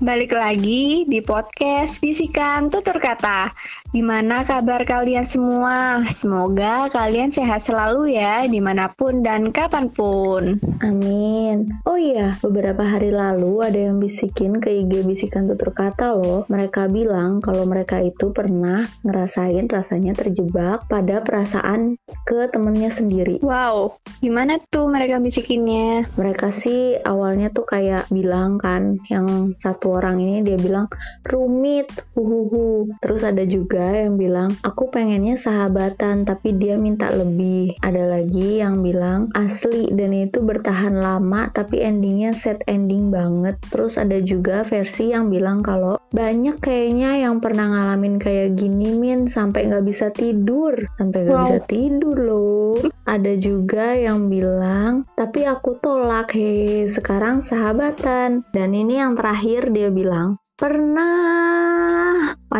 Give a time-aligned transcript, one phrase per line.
[0.00, 3.52] balik lagi di podcast Bisikan Tutur Kata.
[3.90, 6.06] Gimana kabar kalian semua?
[6.14, 10.62] Semoga kalian sehat selalu ya, di mana pun dan kapan pun.
[10.78, 11.74] Amin.
[11.82, 16.46] Oh iya, beberapa hari lalu ada yang bisikin ke IG Bisikan Tutur Kata loh.
[16.46, 21.98] Mereka bilang kalau mereka itu pernah ngerasain rasanya terjebak pada perasaan
[22.30, 23.42] ke temennya sendiri.
[23.42, 26.06] Wow, gimana tuh mereka bisikinnya?
[26.14, 30.86] Mereka sih awalnya tuh kayak bilang kan, yang satu orang ini dia bilang
[31.26, 32.86] rumit, huhuhu.
[33.02, 37.80] Terus ada juga yang bilang aku pengennya sahabatan tapi dia minta lebih.
[37.80, 43.56] Ada lagi yang bilang asli dan itu bertahan lama tapi endingnya set ending banget.
[43.72, 49.30] Terus ada juga versi yang bilang kalau banyak kayaknya yang pernah ngalamin kayak gini min
[49.30, 51.44] sampai nggak bisa tidur, sampai nggak wow.
[51.46, 52.76] bisa tidur loh.
[53.06, 59.92] Ada juga yang bilang tapi aku tolak he sekarang sahabatan dan ini yang terakhir dia
[59.92, 61.99] bilang pernah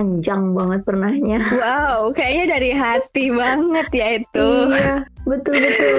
[0.00, 1.40] panjang banget pernahnya.
[1.60, 4.48] Wow kayaknya dari hati banget ya itu.
[4.72, 5.96] Iya betul betul.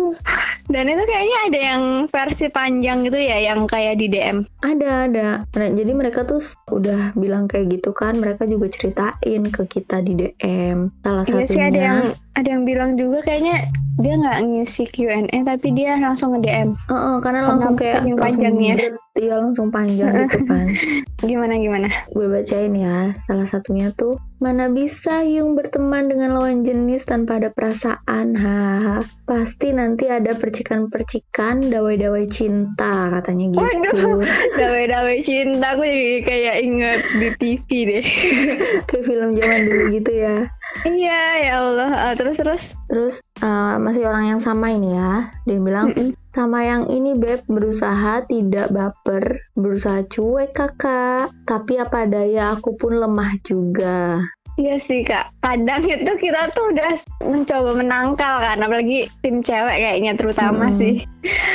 [0.72, 5.28] Dan itu kayaknya ada yang versi panjang gitu ya yang kayak di DM ada ada.
[5.44, 6.40] Nah, jadi mereka tuh
[6.72, 8.16] udah bilang kayak gitu kan.
[8.16, 12.00] Mereka juga ceritain ke kita di DM salah iya satunya sih ada yang
[12.38, 16.68] ada yang bilang juga kayaknya dia nggak ngisi Q&A tapi dia langsung nge DM.
[16.88, 18.96] Uh, uh, karena langsung kayak panjangnya.
[19.18, 20.66] Iya langsung panjang gitu kan.
[21.28, 21.88] gimana gimana?
[22.16, 23.12] Gue bacain ya.
[23.20, 28.38] Salah satunya tuh mana bisa Yung berteman dengan lawan jenis tanpa ada perasaan.
[28.38, 29.04] Haha.
[29.28, 33.60] Pasti nanti ada percikan-percikan dawai-dawai cinta katanya gitu.
[33.60, 34.24] Waduh,
[34.62, 38.04] dawai-dawai cinta aku jadi kayak inget di TV deh.
[38.88, 40.48] kayak film zaman dulu gitu ya.
[40.86, 41.90] Iya ya Allah.
[42.10, 42.62] Uh, terus terus?
[42.88, 45.28] Terus uh, masih orang yang sama ini ya.
[45.44, 46.10] Dia bilang mm -mm.
[46.32, 49.44] sama yang ini beb berusaha tidak baper.
[49.58, 51.34] Berusaha cuek kakak.
[51.44, 54.24] Tapi apa daya aku pun lemah juga.
[54.60, 56.92] Iya sih kak, kadang itu kita tuh udah
[57.24, 60.76] mencoba menangkal kan, apalagi tim cewek kayaknya terutama hmm.
[60.76, 60.94] sih.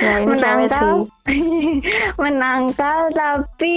[0.01, 1.45] Ya, ini menangkal, sih.
[2.23, 3.75] menangkal tapi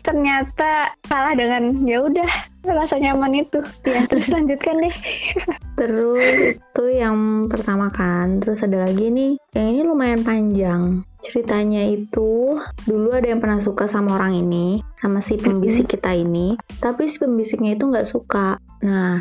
[0.00, 2.30] ternyata kalah dengan ya udah
[2.64, 3.60] rasa nyaman itu.
[3.88, 4.94] Ya terus lanjutkan deh.
[5.80, 11.04] terus itu yang pertama kan, terus ada lagi nih, yang ini lumayan panjang.
[11.20, 16.56] Ceritanya itu dulu ada yang pernah suka sama orang ini, sama si pembisik kita ini,
[16.80, 18.56] tapi si pembisiknya itu nggak suka.
[18.84, 19.20] Nah,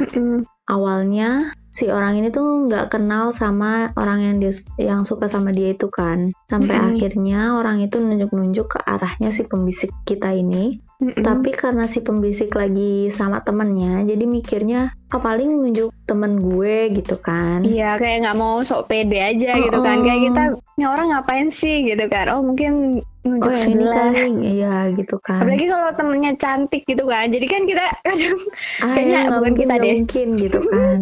[0.68, 5.76] awalnya si orang ini tuh nggak kenal sama orang yang dia yang suka sama dia
[5.76, 10.89] itu kan, sampai akhirnya orang itu nunjuk-nunjuk ke arahnya si pembisik kita ini.
[11.00, 11.24] Mm-hmm.
[11.24, 17.16] Tapi karena si pembisik lagi sama temennya, jadi mikirnya oh, paling nunjuk temen gue gitu
[17.24, 17.64] kan.
[17.64, 20.04] Iya, kayak nggak mau sok pede aja oh, gitu kan.
[20.04, 20.44] Kayak kita,
[20.76, 22.28] ini orang ngapain sih gitu kan.
[22.36, 24.12] Oh mungkin nunjuk oh, sebelah.
[24.28, 25.48] Iya gitu kan.
[25.48, 27.32] Apalagi kalau temennya cantik gitu kan.
[27.32, 28.40] Jadi kan kita kadang
[28.84, 29.94] ah, kayaknya ya, bukan kita deh.
[30.04, 31.00] Mungkin gitu kan.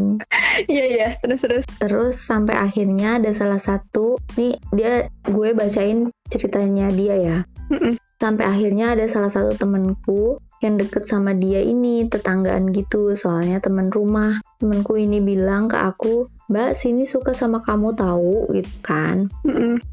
[0.69, 1.65] Iya iya, terus terus.
[1.81, 7.37] Terus sampai akhirnya ada salah satu, nih dia gue bacain ceritanya dia ya.
[7.67, 7.99] Mm-mm.
[8.17, 13.13] Sampai akhirnya ada salah satu temenku yang deket sama dia ini tetanggaan gitu.
[13.13, 14.41] Soalnya temen rumah.
[14.57, 18.49] Temenku ini bilang ke aku mbak sini suka sama kamu tahu?
[18.57, 19.29] Gitu kan.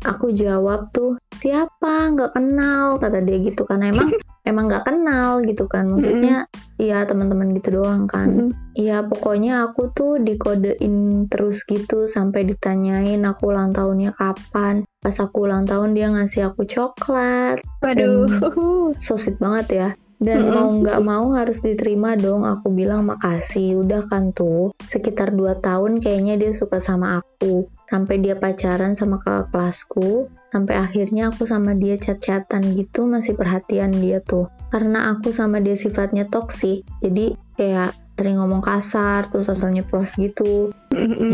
[0.08, 2.14] Aku jawab tuh siapa?
[2.16, 3.84] Nggak kenal kata dia gitu kan.
[3.84, 4.08] Emang
[4.44, 5.88] emang nggak kenal gitu kan.
[5.88, 6.46] Maksudnya
[6.76, 7.10] iya mm-hmm.
[7.10, 8.52] teman-teman gitu doang kan.
[8.76, 9.10] Iya mm-hmm.
[9.10, 14.84] pokoknya aku tuh dikodein terus gitu sampai ditanyain aku ulang tahunnya kapan.
[15.00, 17.64] Pas aku ulang tahun dia ngasih aku coklat.
[17.80, 18.28] Waduh.
[19.02, 19.88] So sweet banget ya.
[20.22, 20.54] Dan mm -hmm.
[20.54, 22.46] mau nggak mau harus diterima dong.
[22.46, 24.70] Aku bilang makasih udah kan tuh.
[24.86, 30.74] Sekitar 2 tahun kayaknya dia suka sama aku sampai dia pacaran sama kakak kelasku sampai
[30.78, 36.26] akhirnya aku sama dia chat-chatan gitu masih perhatian dia tuh karena aku sama dia sifatnya
[36.30, 40.70] toksik jadi kayak sering ngomong kasar terus asalnya plus gitu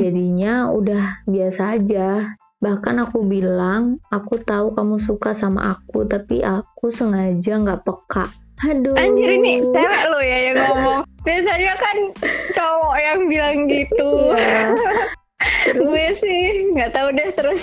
[0.00, 6.92] jadinya udah biasa aja Bahkan aku bilang, aku tahu kamu suka sama aku, tapi aku
[6.92, 8.28] sengaja nggak peka.
[8.68, 8.92] Aduh.
[9.00, 11.00] Anjir ini cewek lo ya yang ngomong.
[11.24, 11.96] Biasanya kan
[12.52, 14.36] cowok yang bilang gitu.
[14.36, 14.76] Iya.
[15.72, 17.62] Gue sih nggak tahu deh terus.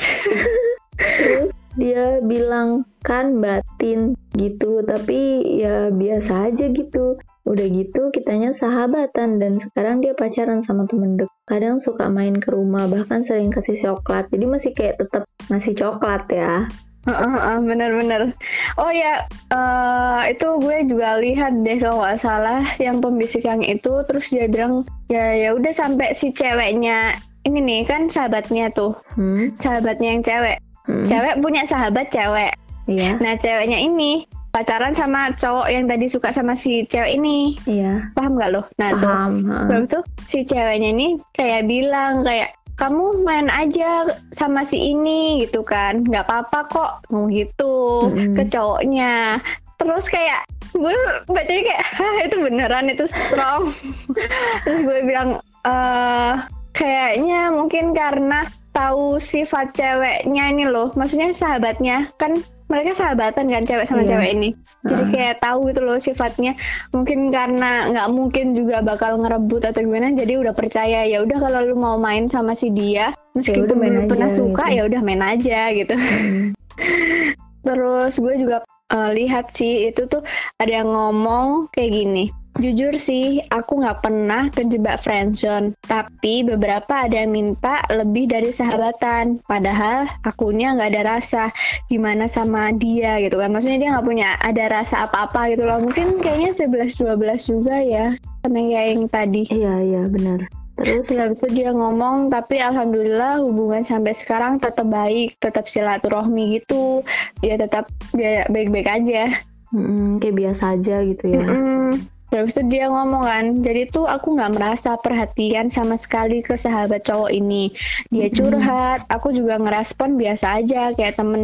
[0.97, 7.21] terus dia bilang kan batin gitu, tapi ya biasa aja gitu.
[7.47, 11.31] Udah gitu kitanya sahabatan dan sekarang dia pacaran sama temen dek.
[11.47, 14.27] Kadang suka main ke rumah bahkan sering kasih coklat.
[14.33, 16.67] Jadi masih kayak tetap ngasih coklat ya.
[17.07, 18.35] Uh, bener-bener.
[18.75, 19.23] Oh ya,
[19.55, 24.51] uh, itu gue juga lihat deh kalau nggak salah yang pembisik yang itu, terus dia
[24.51, 27.15] bilang ya ya udah sampai si ceweknya
[27.47, 29.55] ini nih kan sahabatnya tuh, hmm?
[29.55, 31.07] sahabatnya yang cewek, hmm?
[31.07, 32.53] cewek punya sahabat cewek.
[32.87, 33.19] Iya.
[33.19, 37.55] Nah ceweknya ini pacaran sama cowok yang tadi suka sama si cewek ini.
[37.67, 38.11] Iya.
[38.15, 38.61] Paham nggak lo?
[38.79, 39.07] Nah, tuh.
[39.07, 39.33] Paham.
[39.47, 39.57] ha.
[39.69, 44.05] Terus tuh si ceweknya ini kayak bilang kayak kamu main aja
[44.37, 48.37] sama si ini gitu kan nggak apa-apa kok ngomong gitu Mm-mm.
[48.37, 49.41] ke cowoknya
[49.81, 50.45] terus kayak
[50.77, 50.93] gue
[51.25, 53.73] bacanya kayak hah itu beneran itu strong
[54.63, 56.33] terus gue bilang eh
[56.77, 62.37] kayaknya mungkin karena tahu sifat ceweknya ini loh maksudnya sahabatnya kan
[62.67, 64.09] mereka sahabatan kan cewek sama Iya.
[64.13, 64.49] cewek ini
[64.85, 65.11] jadi Heeh.
[65.15, 66.53] kayak tahu gitu loh sifatnya
[66.93, 71.59] mungkin karena nggak mungkin juga bakal ngerebut atau gimana jadi udah percaya ya udah kalau
[71.65, 74.75] lu mau main sama si dia meskipun main lu aja pernah suka gitu.
[74.77, 76.53] ya udah main aja gitu Mm.
[77.67, 78.57] terus gue juga
[78.93, 80.21] eh, lihat sih itu tuh
[80.61, 85.77] ada yang ngomong kayak gini Jujur sih, aku nggak pernah kejebak friendzone.
[85.85, 89.45] Tapi beberapa ada yang minta lebih dari sahabatan.
[89.45, 91.53] Padahal akunya nggak ada rasa
[91.85, 93.53] gimana sama dia gitu kan.
[93.53, 95.85] Maksudnya dia nggak punya ada rasa apa-apa gitu loh.
[95.85, 98.07] Mungkin kayaknya 11-12 juga ya.
[98.41, 99.43] Sama kayak yang tadi.
[99.53, 100.49] Iya iya benar.
[100.77, 107.01] Terus habis itu dia ngomong, tapi alhamdulillah hubungan sampai sekarang tetap baik, tetap silaturahmi gitu.
[107.41, 109.33] Ya tetap dia baik-baik aja.
[109.73, 111.45] mm, kayak biasa aja gitu ya.
[111.45, 112.16] Mm-mm.
[112.27, 117.07] Terus itu dia ngomong kan, jadi tuh aku nggak merasa perhatian sama sekali ke sahabat
[117.07, 117.71] cowok ini.
[118.11, 121.43] Dia curhat, aku juga ngerespon biasa aja kayak temen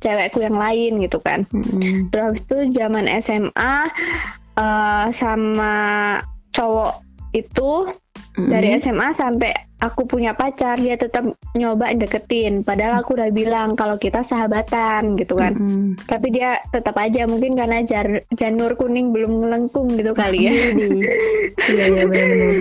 [0.00, 1.44] cewekku yang lain gitu kan.
[2.08, 3.76] Terus itu zaman SMA
[4.56, 5.74] eh, sama
[6.56, 7.04] cowok
[7.34, 7.92] itu
[8.34, 8.50] Mm-mm.
[8.50, 11.22] dari SMA sampai aku punya pacar dia tetap
[11.54, 12.66] nyoba deketin.
[12.66, 15.54] Padahal aku udah bilang kalau kita sahabatan gitu kan.
[15.54, 15.94] Mm-mm.
[16.10, 20.52] Tapi dia tetap aja mungkin karena jar- janur kuning belum melengkung gitu kali ya.
[20.52, 20.88] Jadi,
[21.70, 22.54] iya iya benar-benar.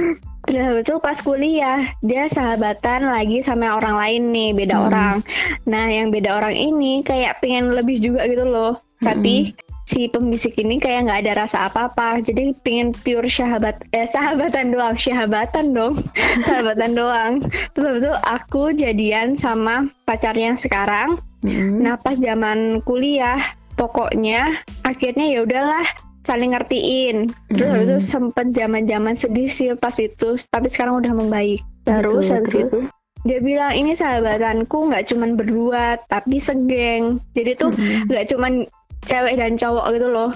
[0.44, 4.86] Terus habis itu pas kuliah dia sahabatan lagi sama orang lain nih beda Hmm.
[4.92, 5.16] orang.
[5.64, 8.76] Nah yang beda orang ini kayak pengen lebih juga gitu loh.
[9.00, 12.24] Tapi si pembisik ini kayak nggak ada rasa apa-apa.
[12.24, 16.00] Jadi pengen pure sahabat eh sahabatan doang, sahabatan dong,
[16.48, 17.34] sahabatan doang.
[17.76, 21.20] Terus habis itu aku jadian sama pacarnya sekarang.
[21.44, 21.84] Mm-mm.
[21.84, 23.40] Nah pas zaman kuliah
[23.76, 25.84] pokoknya akhirnya ya udahlah
[26.24, 27.36] saling ngertiin.
[27.52, 28.08] Terus habis itu Mm.
[28.08, 31.60] sempet zaman-zaman sedih sih pas itu, tapi sekarang udah membaik.
[31.84, 32.72] Terus habis terus?
[32.72, 32.80] itu
[33.24, 37.20] dia bilang ini sahabatanku nggak cuman berdua tapi segeng.
[37.36, 38.08] Jadi tuh Mm-mm.
[38.08, 38.64] nggak cuman
[39.04, 40.32] cewek dan cowok gitu loh.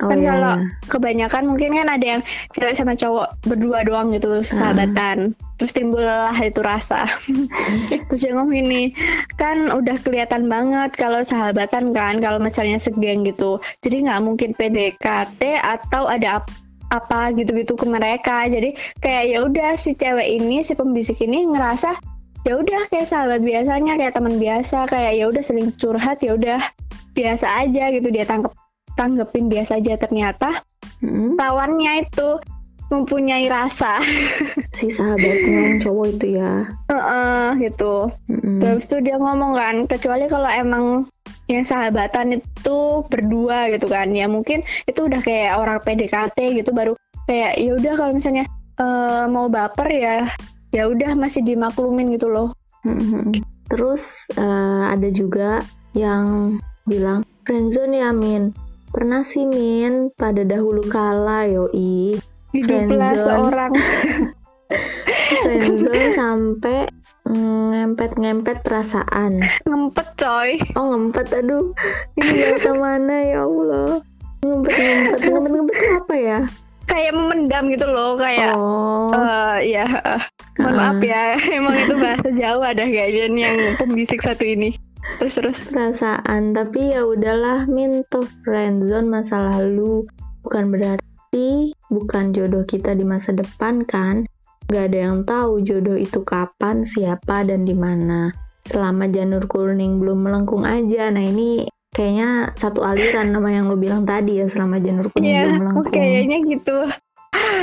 [0.00, 0.54] Oh kan iya, kalau
[0.90, 2.22] kebanyakan mungkin kan ada yang
[2.56, 4.18] cewek sama cowok berdua doang Ah.
[4.18, 5.36] gitu sahabatan.
[5.62, 7.06] Terus timbullah itu rasa.
[8.10, 8.90] Terus ngomong ini
[9.38, 13.62] kan udah kelihatan banget kalau sahabatan kan kalau misalnya segeng gitu.
[13.84, 16.50] Jadi nggak mungkin PDKT atau ada ap-
[16.90, 18.50] apa gitu-gitu ke mereka.
[18.50, 21.94] Jadi kayak ya udah si cewek ini si pembisik ini ngerasa
[22.42, 26.58] ya udah kayak sahabat biasanya kayak teman biasa kayak ya udah sering curhat ya udah
[27.14, 28.52] biasa aja gitu dia tangkep
[28.98, 30.50] tanggepin biasa aja ternyata
[31.00, 31.38] Mm-mm.
[31.38, 32.28] lawannya itu
[32.92, 34.04] mempunyai rasa
[34.76, 36.68] si sahabatnya yang cowok itu ya.
[36.92, 38.60] Heeh, gitu Mm-mm.
[38.60, 40.84] terus tuh dia ngomong kan kecuali kalau emang
[41.50, 42.78] yang sahabatan itu
[43.08, 46.94] berdua gitu kan ya mungkin itu udah kayak orang PDKT gitu baru
[47.26, 48.44] kayak ya udah kalau misalnya
[48.78, 50.16] eh, mau baper ya
[50.72, 52.50] ya udah masih dimaklumin gitu loh
[52.82, 53.30] Mm-mm.
[53.70, 55.62] Terus eh, ada juga
[55.94, 58.50] yang bilang friendzone ya Min.
[58.90, 62.18] Pernah sih Min pada dahulu kala yoi
[62.52, 63.16] Friendzone.
[63.16, 63.72] seorang
[65.46, 66.90] friendzone sampai
[67.24, 69.40] mm, ngempet-ngempet perasaan.
[69.64, 71.72] ngempet coy Oh ngempet aduh
[72.18, 74.02] ini bahasa mana ya Allah
[74.42, 76.40] ngempet-ngempet ngempet-ngempet itu apa ya?
[76.86, 79.12] Kayak memendam gitu loh kayak Oh.
[79.14, 80.22] eh ya eh,
[80.58, 84.74] mohon maaf ya emang itu bahasa Jawa dah kayaknya yang pembisik satu ini.
[85.18, 85.58] Terus terus.
[85.66, 90.06] Perasaan tapi ya udahlah Min toh friendzone masa lalu.
[90.46, 94.26] Bukan berarti bukan jodoh kita di masa depan kan?
[94.70, 98.30] Gak ada yang tahu jodoh itu kapan siapa dan di mana.
[98.62, 101.10] Selama janur kuning belum melengkung aja.
[101.10, 105.40] Nah ini kayaknya satu aliran nama yang lo bilang tadi ya selama janur kuning Iya,
[105.44, 106.78] belum melengkung kayaknya gitu.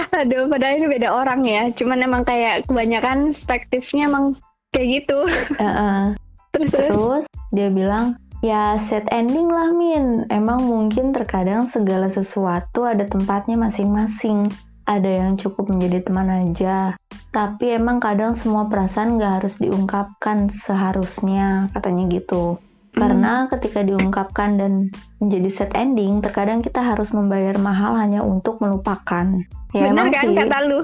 [0.09, 1.69] Aduh, padahal ini beda orang ya.
[1.74, 4.38] Cuman emang kayak kebanyakan perspektifnya emang
[4.69, 5.25] kayak gitu.
[5.57, 6.13] Heeh.
[6.53, 6.89] Terus terus.
[6.89, 10.29] Terus dia bilang, ya set ending lah Min.
[10.29, 14.50] Emang mungkin terkadang segala sesuatu ada tempatnya masing-masing.
[14.89, 16.98] Ada yang cukup menjadi teman aja.
[17.29, 22.57] Tapi emang kadang semua perasaan gak harus diungkapkan seharusnya, katanya gitu.
[22.93, 24.89] Karena ketika diungkapkan dan
[25.22, 29.39] menjadi set ending, terkadang kita harus membayar mahal hanya untuk melupakan.
[29.72, 30.79] Ya Bener emang kan sih, kata lu?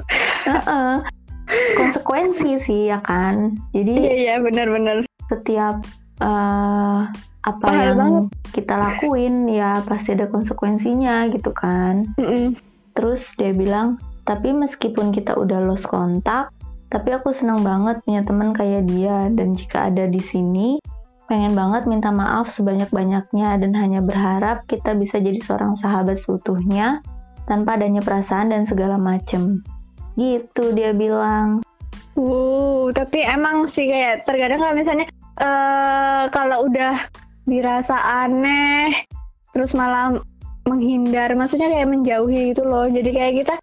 [0.45, 0.93] Heeh.
[1.77, 3.53] konsekuensi sih ya kan.
[3.69, 5.05] Jadi Iya iya benar-benar.
[5.25, 5.81] setiap
[6.21, 7.09] uh,
[7.41, 8.24] apa Mahal yang banget.
[8.53, 12.57] kita lakuin ya pasti ada konsekuensinya gitu kan Mm-mm.
[12.93, 16.50] terus dia bilang tapi meskipun kita udah lost kontak
[16.89, 20.77] tapi aku senang banget punya teman kayak dia dan jika ada di sini
[21.25, 27.01] pengen banget minta maaf sebanyak-banyaknya dan hanya berharap kita bisa jadi seorang sahabat seutuhnya
[27.50, 29.65] tanpa adanya perasaan dan segala macem
[30.15, 31.65] gitu dia bilang
[32.15, 35.03] Uh, tapi emang sih kayak terkadang kalau misalnya
[35.36, 36.96] eh kalau udah
[37.44, 39.03] dirasa aneh,
[39.51, 40.15] terus malah
[40.63, 42.88] menghindar, maksudnya kayak menjauhi gitu loh.
[42.88, 43.53] Jadi kayak kita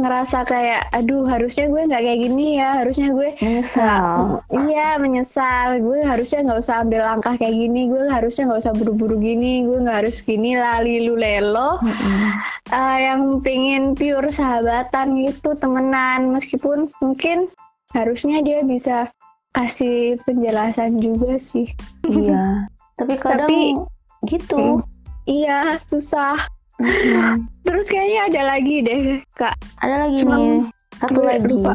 [0.00, 4.40] ngerasa kayak, aduh harusnya gue nggak kayak gini ya, harusnya gue menyesal.
[4.50, 9.16] iya menyesal, gue harusnya nggak usah ambil langkah kayak gini, gue harusnya nggak usah buru-buru
[9.20, 11.78] gini, gue nggak harus gini lali lu lelo.
[12.70, 17.50] Eh, yang pengen pure sahabatan gitu temenan meskipun mungkin
[17.92, 19.10] harusnya dia bisa
[19.50, 21.66] kasih penjelasan juga sih.
[22.06, 22.66] Iya.
[22.98, 23.76] Tapi kadang Tapi-
[24.28, 24.84] gitu.
[24.84, 24.84] Mm.
[25.24, 26.36] iya susah
[27.62, 29.00] Terus kayaknya ada lagi deh
[29.36, 30.60] kak ada lagi Cuma nih
[30.96, 31.74] satu lagi lupa.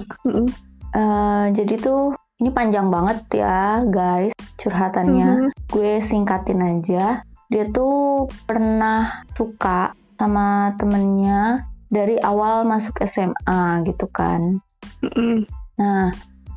[0.95, 5.49] Eh, jadi tuh ini panjang banget ya guys curhatannya Mhm.
[5.71, 14.59] gue singkatin aja dia tuh pernah suka sama temennya dari awal masuk SMA gitu kan
[15.03, 15.43] Mm-mm.
[15.75, 16.11] nah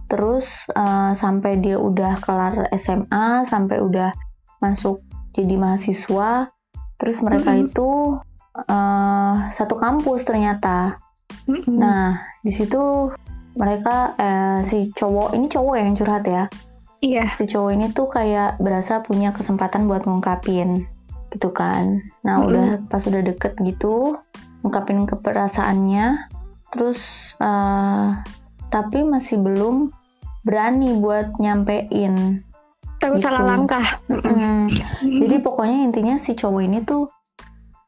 [0.06, 4.14] terus eh, sampai dia udah kelar SMA sampai udah
[4.58, 5.02] masuk
[5.34, 6.50] jadi mahasiswa
[6.98, 7.70] terus mereka Mhm.
[7.70, 7.88] itu
[8.66, 10.98] eh, satu kampus ternyata
[11.48, 11.80] Mm-mm.
[11.80, 13.08] Nah, di situ
[13.56, 16.44] mereka eh, si cowok ini cowok ya yang curhat ya.
[17.00, 20.84] iya Si cowok ini tuh kayak berasa punya kesempatan buat ngungkapin
[21.32, 22.00] gitu kan.
[22.24, 22.48] Nah, Mm-mm.
[22.52, 24.16] udah pas udah deket gitu
[24.60, 26.28] ngungkapin keperasaannya
[26.68, 28.06] terus eh,
[28.68, 29.88] tapi masih belum
[30.44, 32.44] berani buat nyampein.
[32.98, 33.30] takut gitu.
[33.30, 34.20] salah langkah Mm.
[34.26, 34.58] Mm-mm.
[35.22, 37.06] Jadi pokoknya intinya si cowok ini tuh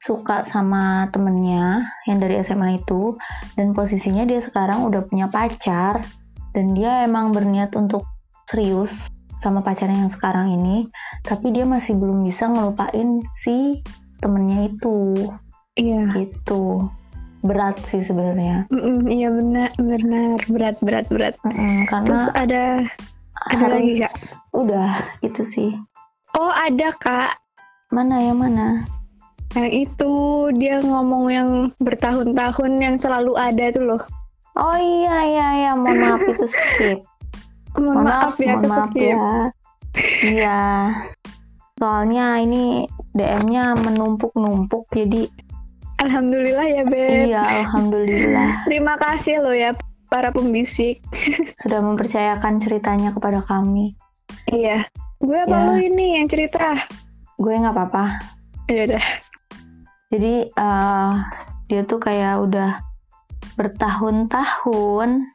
[0.00, 3.20] suka sama temennya yang dari SMA itu
[3.54, 6.00] dan posisinya dia sekarang udah punya pacar
[6.56, 8.08] dan dia emang berniat untuk
[8.48, 10.88] serius sama pacarnya yang sekarang ini
[11.20, 13.84] tapi dia masih belum bisa ngelupain si
[14.24, 15.28] temennya itu.
[15.76, 16.16] Iya.
[16.16, 16.88] Gitu.
[17.40, 18.68] Berat sih sebenarnya.
[19.08, 20.36] Iya benar benar.
[20.48, 21.34] Berat berat berat.
[21.44, 22.84] Mm-mm, karena terus ada
[23.48, 24.14] ada harus lagi, Kak?
[24.52, 24.90] udah
[25.24, 25.70] itu sih.
[26.36, 27.36] Oh ada kak.
[27.90, 28.84] Mana yang mana
[29.54, 30.12] yang itu
[30.54, 31.50] dia ngomong yang
[31.82, 34.02] bertahun-tahun yang selalu ada tuh loh
[34.54, 36.98] oh iya iya iya mohon maaf itu skip
[37.74, 39.10] mohon, maaf, ya mohon maaf keskip.
[39.14, 39.30] ya.
[40.22, 40.60] Iya.
[41.74, 45.26] Soalnya ini DM-nya menumpuk-numpuk jadi
[45.98, 47.26] Alhamdulillah ya Beb.
[47.26, 49.74] iya alhamdulillah Terima kasih loh ya
[50.06, 51.02] para pembisik.
[51.62, 53.94] sudah mempercayakan ceritanya kepada kami.
[54.46, 54.86] Iya.
[55.18, 55.66] Gue apa Ya.
[55.66, 56.74] lu ini yang cerita?
[57.36, 58.18] Gue nggak apa-apa.
[58.66, 59.06] Iya dah.
[60.10, 61.12] Jadi eh,
[61.70, 62.82] dia tuh kayak udah
[63.54, 65.30] bertahun-tahun.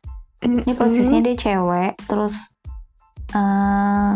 [0.45, 2.51] Ini posisinya dia cewek, terus
[3.33, 4.13] eh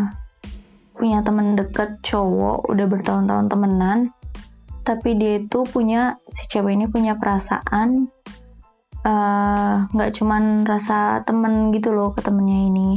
[0.99, 3.99] punya temen deket cowok, udah bertahun-tahun temenan.
[4.83, 8.11] Tapi dia itu punya si cewek ini punya perasaan
[9.07, 12.89] eh, nggak cuman rasa temen gitu loh ke temennya ini.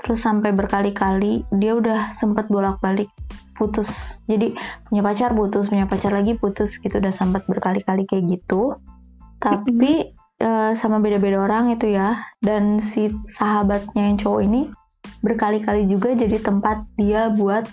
[0.00, 3.12] Terus sampai berkali-kali dia udah sempet bolak-balik
[3.60, 4.16] putus.
[4.24, 4.56] Jadi
[4.88, 8.80] punya pacar putus, punya pacar lagi putus gitu udah sempat berkali-kali kayak gitu.
[9.36, 12.24] Tapi eh, sama beda-beda orang itu ya.
[12.40, 14.72] Dan si sahabatnya yang cowok ini
[15.20, 17.68] berkali-kali juga jadi tempat dia buat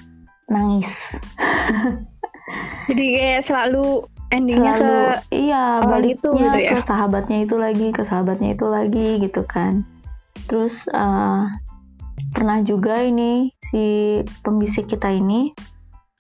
[0.52, 1.16] nangis.
[2.88, 6.72] Jadi kayak selalu endingnya Selalu ke iya baliknya itu gitu ya?
[6.76, 9.84] ke sahabatnya itu lagi, ke sahabatnya itu lagi gitu kan.
[10.48, 11.44] Terus eh,
[12.32, 15.52] pernah juga ini si pembisik kita ini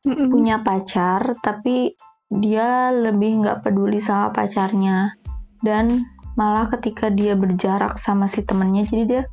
[0.05, 0.29] Mm-mm.
[0.29, 5.15] punya pacar tapi dia lebih nggak peduli sama pacarnya.
[5.63, 6.05] Dan
[6.37, 9.23] malah ketika dia berjarak sama si temennya jadi dia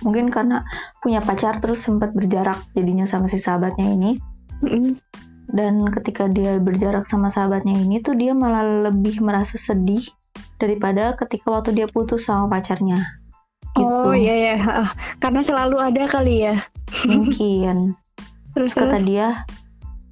[0.00, 0.64] mungkin karena
[1.04, 4.12] punya pacar terus sempat berjarak jadinya sama si sahabatnya ini.
[4.58, 4.98] Mm-mm.
[5.48, 10.04] dan ketika dia berjarak sama sahabatnya ini tuh dia malah lebih merasa sedih
[10.58, 13.00] daripada ketika waktu dia putus sama pacarnya.
[13.78, 13.86] Gitu.
[13.86, 14.34] Oh iya.
[14.36, 14.56] Ya,
[15.22, 16.56] karena selalu ada kali ya.
[17.06, 17.94] mungkin.
[18.58, 19.46] Terus Terus kata dia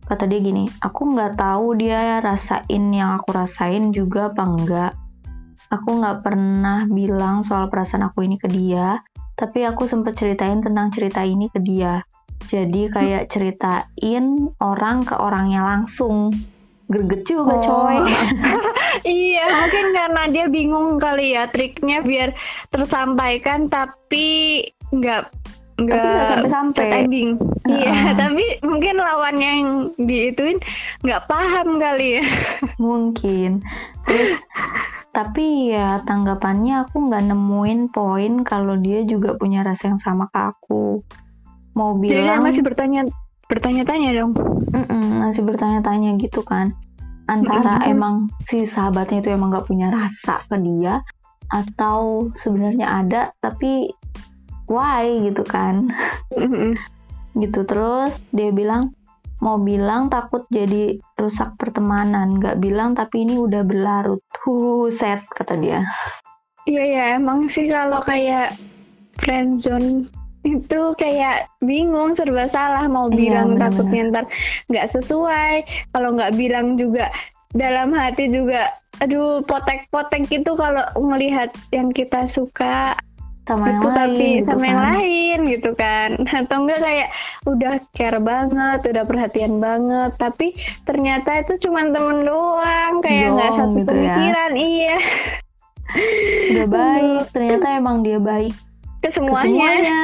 [0.06, 4.92] kata dia gini aku nggak tahu dia rasain yang aku rasain juga apa enggak
[5.68, 9.02] aku nggak pernah bilang soal perasaan aku ini ke dia
[9.36, 12.00] tapi aku sempat ceritain tentang cerita ini ke dia.
[12.48, 16.32] Jadi kayak ceritain orang ke orangnya langsung.
[16.88, 17.62] Greget juga Oh.
[17.62, 18.00] coy.
[19.04, 22.32] Iya, mungkin karena dia bingung kali ya triknya biar
[22.72, 25.28] tersampaikan tapi nggak
[25.76, 27.30] tapi nggak sampai-sampai set ending.
[27.68, 28.14] Iya, Heeh.
[28.24, 29.60] tapi mungkin lawan yang
[30.00, 30.58] diituin
[31.04, 32.24] nggak paham kali ya.
[32.84, 33.60] mungkin
[34.08, 34.40] terus
[35.12, 40.40] tapi ya tanggapannya aku nggak nemuin poin kalau dia juga punya rasa yang sama ke
[40.40, 41.00] aku
[41.76, 43.04] mau Jadi bilang masih bertanya
[43.46, 44.32] bertanya-tanya dong.
[44.72, 46.72] Mm-mm, masih bertanya-tanya gitu kan
[47.26, 47.92] antara Mm-mm.
[47.92, 48.14] emang
[48.46, 51.02] si sahabatnya itu emang nggak punya rasa ke dia
[51.50, 53.90] atau sebenarnya ada tapi
[54.68, 55.90] why gitu kan.
[57.36, 58.94] Gitu terus dia bilang
[59.44, 62.40] mau bilang takut jadi rusak pertemanan.
[62.40, 64.22] Nggak bilang tapi ini udah berlarut.
[64.46, 65.82] Huh set kata dia.
[66.66, 68.56] Iya ya emang sih kalau kayak
[69.22, 70.10] friendzone
[70.46, 73.66] itu kayak bingung serba salah mau Iya, bilang bener-bener.
[73.66, 74.24] takutnya ntar
[74.70, 75.54] nggak sesuai.
[75.94, 77.10] Kalau nggak bilang juga
[77.54, 78.70] dalam hati juga
[79.04, 82.96] aduh potek-potek gitu kalau ngelihat yang kita suka
[83.46, 84.86] sama yang lain tapi gitu sama yang kan.
[84.90, 86.10] lain gitu kan.
[86.42, 87.08] Atau enggak kayak
[87.46, 93.78] udah care banget udah perhatian banget tapi ternyata itu cuma temen doang kayak nggak satu
[93.78, 94.14] gitu ya.
[94.18, 94.96] pemikiran iya.
[96.50, 98.54] Udah baik ternyata emang dia baik
[99.06, 99.46] ke ke semuanya.
[99.46, 99.98] semuanya.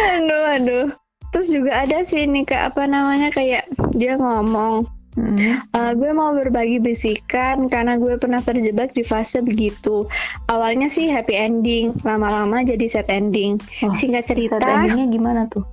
[0.16, 0.86] Aduh aduh.
[1.30, 4.88] Terus juga ada sih nih kak apa namanya kayak dia ngomong
[5.18, 5.42] Mm.
[5.74, 10.06] "Eh, gue mau berbagi bisikan karena gue pernah terjebak di fase begitu
[10.46, 15.66] awalnya sih happy ending lama-lama jadi sad ending Wah, singkat sad cerita endingnya gimana tuh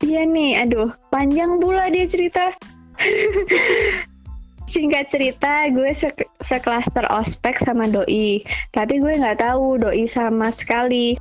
[0.00, 2.56] Iya nih, aduh, panjang pula dia cerita.
[4.72, 6.08] Singkat cerita, gue se
[6.40, 8.40] seklaster ospek sama doi,
[8.72, 11.20] tapi gue nggak tahu doi sama sekali.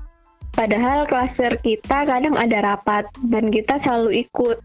[0.55, 4.63] Padahal klaster kita kadang ada rapat dan kita selalu ikut.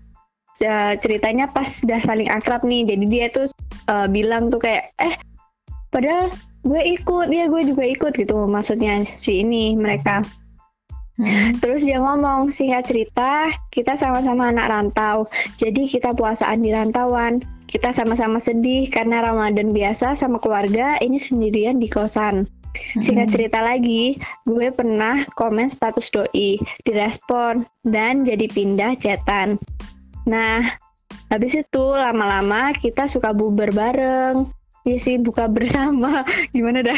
[0.63, 3.51] Ya, ceritanya pas udah saling akrab nih, jadi dia tuh
[3.91, 5.19] eh, bilang tuh kayak, eh,
[5.91, 6.31] padahal
[6.63, 8.47] gue ikut, ya gue juga ikut gitu.
[8.47, 10.23] Maksudnya si ini mereka.
[11.15, 11.63] Mm.
[11.63, 15.31] Terus dia ngomong, singkat cerita, kita sama-sama anak rantau.
[15.59, 17.39] Jadi kita puasaan di rantauan.
[17.71, 22.47] Kita sama-sama sedih karena Ramadan biasa sama keluarga, ini sendirian di kosan.
[22.75, 23.35] Singkat Mm.
[23.35, 29.59] cerita lagi, gue pernah komen status doi, direspon, dan jadi pindah chatan.
[30.25, 30.65] Nah,
[31.29, 34.49] habis itu lama-lama kita suka bubar bareng.
[34.85, 36.25] Iya sih, buka bersama.
[36.53, 36.97] Gimana dah?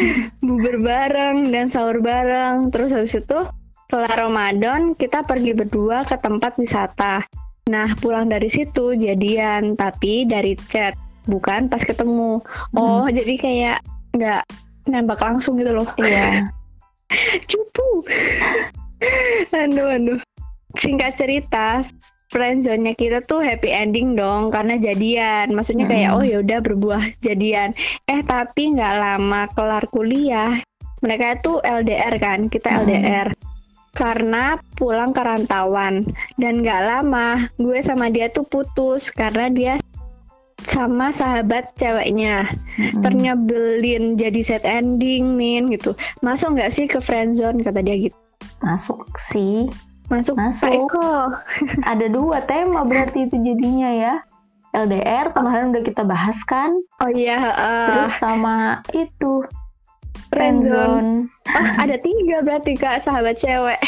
[0.46, 2.72] bubar bareng dan sahur bareng.
[2.72, 3.38] Terus habis itu
[3.86, 7.22] setelah Ramadan kita pergi berdua ke tempat wisata.
[7.66, 10.94] Nah, pulang dari situ jadian, tapi dari chat,
[11.26, 12.38] bukan pas ketemu.
[12.78, 13.78] Oh, jadi kayak
[14.14, 14.42] nggak
[14.86, 15.86] nembak langsung gitu loh.
[15.98, 16.46] iya
[17.50, 18.06] Cupu.
[19.50, 20.20] aduh, aduh.
[20.78, 21.82] Singkat cerita,
[22.36, 25.56] friendzone-nya kita tuh happy ending dong karena jadian.
[25.56, 26.16] Maksudnya kayak Mm.
[26.20, 27.72] oh ya udah berbuah jadian.
[28.04, 30.60] Eh tapi nggak lama kelar kuliah,
[31.00, 32.78] mereka itu LDR kan, kita Mm.
[32.84, 33.28] LDR.
[33.96, 36.04] Karena pulang ke rantauan
[36.36, 39.74] dan nggak lama gue sama dia tuh putus karena dia
[40.60, 43.00] sama sahabat ceweknya Mm.
[43.00, 48.16] ternyebelin jadi set ending min gitu masuk nggak sih ke friendzone kata dia gitu
[48.60, 49.70] masuk sih
[50.06, 50.70] masuk Masuk.
[50.70, 51.34] Eko.
[51.92, 54.14] ada dua tema berarti itu jadinya ya
[54.70, 57.86] LDR kemarin udah kita bahas kan oh iya heeh.
[57.90, 59.42] terus sama itu
[60.28, 63.78] friendzone oh ada tiga berarti kak sahabat cewek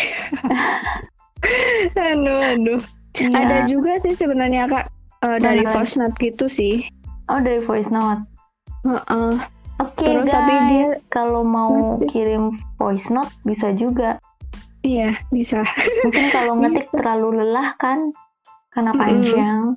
[1.97, 2.83] aduh aduh
[3.19, 3.35] Iya.
[3.35, 4.87] ada juga sih sebenarnya kak
[5.27, 5.75] eh, dari Mana?
[5.75, 6.87] voice note gitu sih
[7.27, 8.23] oh dari voice note
[8.87, 9.33] Heeh.
[9.83, 14.23] oke Terus guys tapi dia- kalau mau kirim voice note bisa juga
[14.83, 15.63] iya bisa.
[16.07, 18.13] Mungkin kalau ngetik terlalu lelah kan?
[18.75, 19.75] Karena panjang.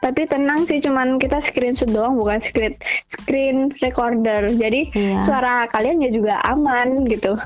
[0.00, 2.72] Tapi tenang sih cuman kita screenshot doang bukan screen
[3.08, 4.48] screen recorder.
[4.48, 5.20] Jadi iya.
[5.20, 7.36] suara kalian ya juga aman gitu.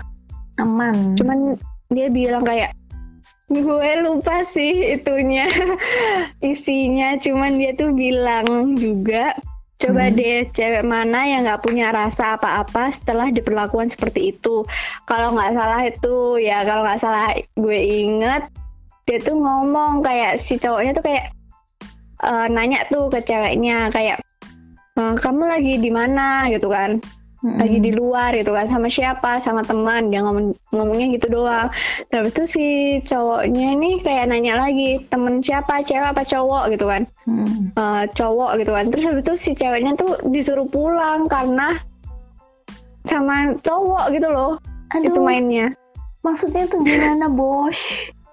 [0.63, 1.19] Aman.
[1.19, 1.59] Cuman
[1.91, 2.71] dia bilang kayak
[3.51, 5.51] gue lupa sih itunya
[6.55, 7.19] isinya.
[7.19, 9.35] Cuman dia tuh bilang juga
[9.85, 10.17] coba Hmm.
[10.17, 14.65] deh cewek mana yang nggak punya rasa apa-apa setelah diperlakukan seperti itu?
[15.05, 18.49] Kalau nggak salah itu ya kalau nggak salah gue inget
[19.05, 21.25] dia tuh ngomong kayak si cowoknya tuh kayak
[22.25, 24.25] eh, nanya tuh ke ceweknya kayak
[24.97, 26.49] "Eh, kamu lagi di mana?
[26.49, 26.97] gitu kan
[27.45, 27.61] Mm-mm.
[27.61, 29.37] lagi di luar gitu kan sama siapa?
[29.37, 31.69] Sama teman dia ngomong ngomongnya gitu doang.
[32.09, 32.67] Terus itu si
[33.05, 35.85] cowoknya ini kayak nanya lagi temen siapa?
[35.85, 36.73] Cewek apa cowok?
[36.73, 37.05] gitu kan.
[37.29, 37.77] Mm.
[37.77, 38.85] Eh, cowok gitu kan.
[38.89, 41.77] Terus habis itu si ceweknya tuh disuruh pulang karena
[43.05, 44.57] sama cowok gitu loh
[44.97, 45.29] itu aduh.
[45.29, 45.69] mainnya.
[46.25, 47.77] Maksudnya tuh gimana bos?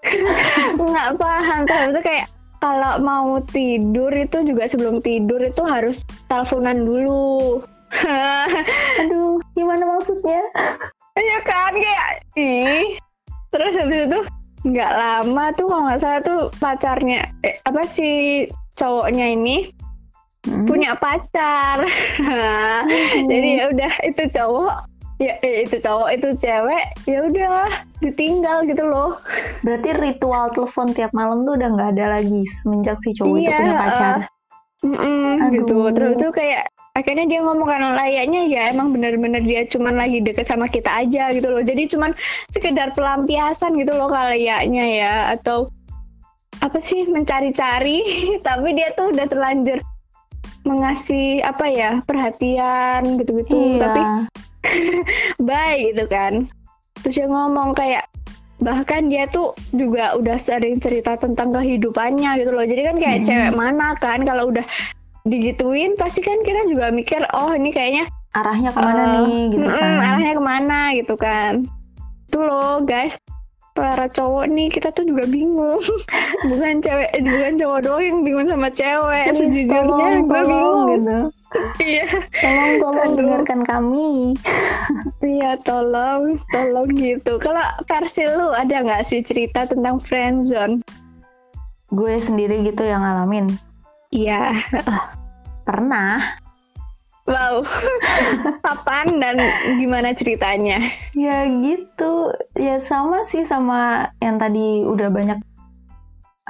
[0.80, 1.68] Nggak paham.
[1.68, 2.32] Terus itu kayak
[2.64, 7.60] kalau mau tidur itu juga sebelum tidur itu harus teleponan dulu
[9.02, 10.42] aduh gimana maksudnya
[11.12, 12.96] Iya kan kayak ih.
[13.52, 14.20] Terus habis itu
[14.62, 18.46] nggak lama tuh kalau nggak salah tuh pacarnya eh, apa sih
[18.78, 19.74] cowoknya ini
[20.46, 20.70] hmm.
[20.70, 21.82] punya pacar
[22.22, 23.26] hmm.
[23.26, 24.76] jadi ya udah itu cowok
[25.18, 27.74] ya eh, itu cowok itu cewek ya udah
[28.06, 29.18] ditinggal gitu loh
[29.66, 33.58] berarti ritual telepon tiap malam tuh udah nggak ada lagi semenjak si cowok iya, itu
[33.66, 38.62] punya pacar uh, mm -mm, gitu terus tuh kayak akhirnya dia ngomong kan layaknya ya
[38.76, 41.64] emang bener-bener dia cuman lagi deket sama kita aja gitu loh.
[41.64, 42.12] Jadi cuman
[42.52, 45.14] sekedar pelampiasan gitu loh kayaknya ya.
[45.36, 45.72] Atau
[46.60, 48.04] apa sih mencari-cari
[48.48, 49.80] tapi dia tuh udah terlanjur
[50.62, 53.56] mengasih apa ya perhatian gitu-gitu.
[53.56, 53.82] Iya.
[53.82, 54.02] tapi
[55.50, 56.34] baik gitu kan.
[57.02, 58.06] Terus dia ngomong kayak
[58.62, 62.68] bahkan dia tuh juga udah sering cerita tentang kehidupannya gitu loh.
[62.68, 63.28] Jadi kan kayak hmm.
[63.32, 64.62] cewek mana kan kalau udah
[65.26, 69.40] digituin pasti kan kita juga mikir oh ini kayaknya arahnya ke mana uh, nih?
[69.52, 69.92] gitu kan.
[69.92, 71.54] mm, arahnya ke mana gitu kan.
[72.32, 73.20] Itu loh guys.
[73.72, 75.80] Para cowok nih kita tuh juga bingung.
[76.52, 80.88] Bukan cewek eh, bukan cowok doang yang bingung sama cewek Please, sejujurnya gue bingung.
[80.96, 81.20] gitu.
[81.84, 82.08] Iya.
[82.40, 84.12] Tolong tolong dengarkan kami.
[85.24, 87.36] Iya tolong tolong gitu.
[87.40, 90.84] Kalau versi lu ada nggak sih cerita tentang friendzone?
[91.92, 93.52] Gue sendiri gitu yang ngalamin
[94.12, 94.60] Iya.
[95.64, 96.36] Pernah.
[97.24, 97.64] Wow.
[98.66, 99.40] Kapan dan
[99.80, 100.84] gimana ceritanya?
[101.16, 102.36] Ya gitu.
[102.60, 105.40] Ya sama sih sama yang tadi udah banyak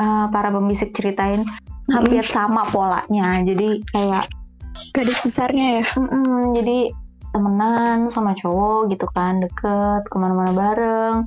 [0.01, 1.45] uh, para pembisik ceritain.
[1.85, 3.45] Hampir sama polanya.
[3.45, 4.25] Jadi kayak
[4.97, 5.85] gadis besarnya ya.
[5.93, 6.89] Mm-mm, jadi
[7.31, 11.17] temenan sama cowok gitu kan deket ke mana-mana bareng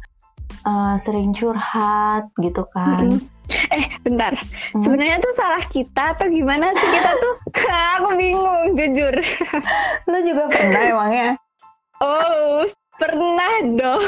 [0.68, 3.33] uh, sering curhat gitu kan mm-hmm
[3.72, 4.32] Eh, bentar.
[4.36, 4.82] Hmm?
[4.82, 7.34] Sebenarnya tuh salah kita atau gimana sih kita tuh?
[7.98, 9.14] aku bingung, jujur.
[10.10, 11.28] Lu juga pernah emangnya?
[12.02, 12.66] Oh,
[12.98, 14.04] pernah dong.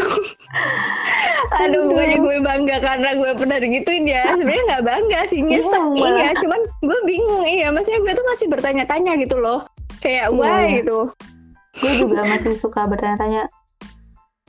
[1.63, 4.35] Aduh, bukannya gue bangga karena gue pernah digituin ya.
[4.35, 6.31] Sebenarnya nggak bangga sih, nyesek iya, iya.
[6.43, 7.69] Cuman gue bingung, iya.
[7.71, 9.65] Maksudnya gue tuh masih bertanya-tanya gitu loh.
[10.03, 10.83] Kayak, iya, why iya.
[10.83, 10.99] gitu.
[11.77, 13.49] Gue juga masih suka bertanya-tanya,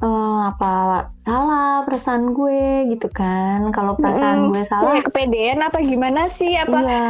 [0.01, 3.69] uh, apa salah perasaan gue gitu kan?
[3.73, 6.53] Kalau perasaan mm, gue salah kepedean apa gimana sih?
[6.57, 7.05] Apa iya.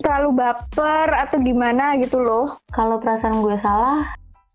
[0.00, 2.56] terlalu baper atau gimana gitu loh?
[2.72, 4.04] Kalau perasaan gue salah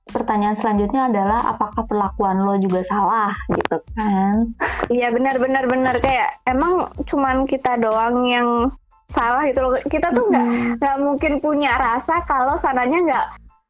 [0.09, 3.33] pertanyaan selanjutnya adalah apakah perlakuan lo juga salah?
[3.53, 4.49] Gitu kan?
[4.89, 6.01] Iya benar benar benar.
[6.01, 8.73] Kayak emang cuman kita doang yang
[9.09, 9.77] salah gitu loh.
[9.85, 10.69] Kita tuh nggak mm.
[10.81, 13.25] nggak mungkin punya rasa kalau sananya nggak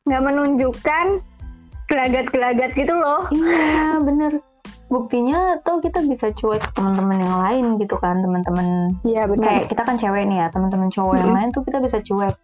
[0.08, 1.06] nggak menunjukkan
[1.90, 3.26] gelagat-gelagat gitu loh.
[3.34, 4.32] Iya bener.
[4.90, 9.82] Buktinya tuh kita bisa cuek teman-teman yang lain gitu kan teman-teman iya benar kayak kita
[9.86, 11.22] kan cewek nih ya teman-teman cowok -hmm.
[11.26, 12.36] yang lain tuh kita bisa cuek.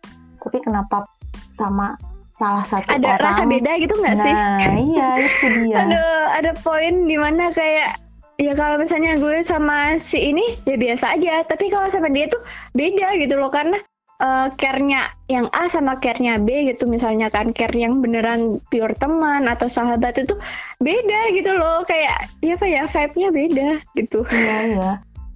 [0.45, 1.09] Tapi kenapa
[1.49, 1.97] sama
[2.35, 3.33] salah satu ada orang?
[3.33, 4.33] rasa beda gitu nggak nah, sih?
[4.33, 5.77] Nah iya itu dia.
[5.85, 6.03] Ada
[6.35, 7.97] ada poin di mana kayak
[8.35, 11.41] ya kalau misalnya gue sama si ini ya biasa aja.
[11.47, 12.41] Tapi kalau sama dia tuh
[12.77, 13.79] beda gitu loh karena
[14.21, 19.49] uh, care-nya yang A sama care-nya B gitu misalnya kan care yang beneran pure teman
[19.49, 20.35] atau sahabat itu
[20.79, 24.19] beda gitu loh kayak ya apa ya vibe-nya beda gitu.
[24.31, 24.91] Iya iya.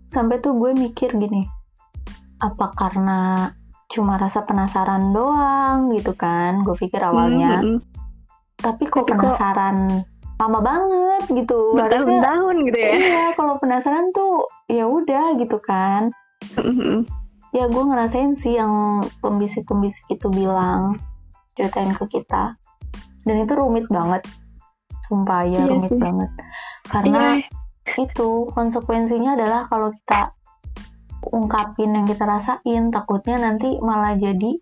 [0.09, 1.45] Sampai tuh gue mikir gini,
[2.41, 3.53] apa karena
[3.89, 6.65] cuma rasa penasaran doang gitu kan?
[6.65, 7.61] Gue pikir awalnya.
[7.61, 7.77] Mm -hmm.
[8.59, 11.77] Tapi kok Tapi penasaran kok lama banget gitu.
[11.77, 12.91] Bertahun-tahun gitu ya.
[12.95, 16.09] Iya, kalau penasaran tuh ya udah gitu kan.
[16.57, 17.18] Mm -hmm
[17.49, 21.01] ya gue ngerasain sih yang pembisik-pembisik itu bilang
[21.57, 22.53] ceritain ke kita
[23.25, 24.23] dan itu rumit banget
[25.09, 25.99] sumpah ya iya rumit sih.
[25.99, 26.31] banget
[26.85, 27.97] karena iya.
[27.97, 30.37] itu konsekuensinya adalah kalau kita
[31.33, 34.55] ungkapin yang kita rasain takutnya nanti malah jadi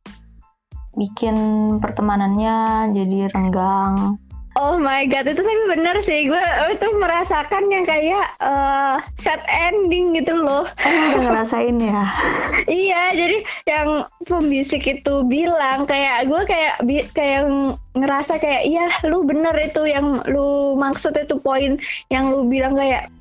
[0.97, 1.35] bikin
[1.77, 4.17] pertemanannya jadi renggang
[4.57, 6.25] Oh my god, itu tapi bener sih.
[6.25, 6.41] Gue
[6.73, 10.65] itu merasakan yang kayak uh, sad ending gitu loh.
[10.65, 12.09] Oh, udah ngerasain ya?
[12.65, 16.81] iya, jadi yang pembisik itu bilang kayak gue kayak
[17.13, 17.45] kayak
[17.93, 21.77] ngerasa kayak iya lu bener itu yang lu maksud itu poin
[22.09, 23.13] yang lu bilang kayak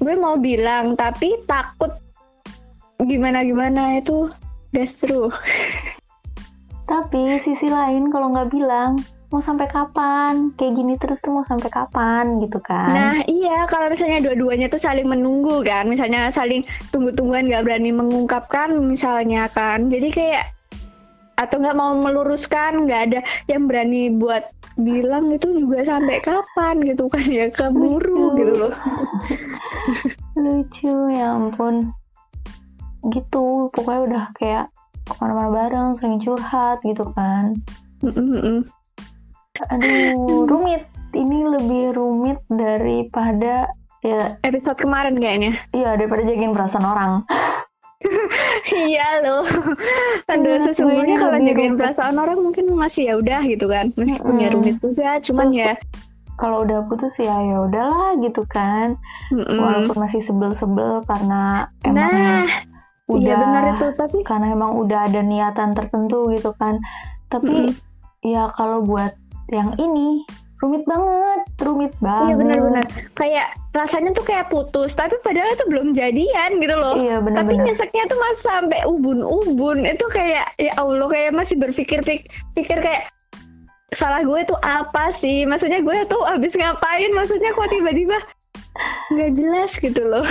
[0.00, 1.92] gue mau bilang tapi takut
[3.04, 4.32] gimana gimana itu
[4.72, 5.28] that's true.
[6.90, 8.96] tapi sisi lain kalau nggak bilang
[9.28, 10.56] mau sampai kapan?
[10.56, 12.40] Kayak gini terus tuh mau sampai kapan?
[12.40, 12.88] Gitu kan.
[12.88, 13.68] Nah iya.
[13.68, 15.84] Kalau misalnya dua-duanya tuh saling menunggu kan.
[15.84, 19.92] Misalnya saling tunggu-tungguan nggak berani mengungkapkan misalnya kan.
[19.92, 20.44] Jadi kayak
[21.38, 24.42] atau nggak mau meluruskan nggak ada yang berani buat
[24.74, 27.26] bilang itu juga sampai kapan gitu kan.
[27.28, 28.38] Ya keburu lucu.
[28.40, 28.74] gitu loh.
[30.42, 31.92] Lucu ya ampun.
[33.12, 34.66] Gitu pokoknya udah kayak
[35.04, 37.52] ke mana-mana bareng sering curhat gitu kan.
[38.00, 38.58] Mm -mm.
[39.72, 40.86] Aduh, rumit.
[41.16, 43.72] Ini lebih rumit daripada
[44.04, 45.58] ya episode kemarin kayaknya.
[45.74, 47.12] iya daripada jagain perasaan orang
[48.86, 49.42] iya loh.
[50.30, 53.90] Menurut gue sesungguhnya kalau jagain perasaan orang mungkin masih ya udah gitu kan.
[53.98, 54.54] Meskipun ya Mm-mm.
[54.54, 55.72] rumit juga, cuman Terus, ya
[56.38, 58.94] kalau udah putus ya ya udahlah gitu kan
[59.34, 59.58] mm-mm.
[59.58, 62.46] walaupun masih sebel-sebel karena emang Nah,
[63.10, 66.78] udah iya benar itu, tapi karena emang udah ada niatan tertentu gitu kan
[67.26, 67.74] tapi
[68.22, 69.17] ya kalau buat
[69.48, 70.22] yang ini
[70.58, 72.84] rumit banget rumit banget Iya benar-benar
[73.14, 76.98] kayak rasanya tuh kayak putus tapi padahal itu belum jadian gitu loh.
[76.98, 82.02] iya Tapi benar-benar nyeseknya tuh masih sampai ubun-ubun itu kayak ya Allah kayak masih berpikir
[82.02, 83.06] pik- pikir kayak
[83.94, 85.46] salah gue tuh apa sih?
[85.46, 87.08] Maksudnya gue tuh habis ngapain?
[87.14, 88.18] Maksudnya kok tiba-tiba
[89.14, 90.26] nggak jelas gitu loh.